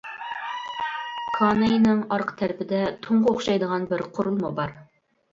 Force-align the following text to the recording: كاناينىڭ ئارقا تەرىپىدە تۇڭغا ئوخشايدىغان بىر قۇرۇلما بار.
كاناينىڭ 1.33 1.99
ئارقا 2.15 2.37
تەرىپىدە 2.39 2.79
تۇڭغا 3.03 3.33
ئوخشايدىغان 3.33 3.85
بىر 3.93 4.03
قۇرۇلما 4.17 4.51
بار. 4.61 4.73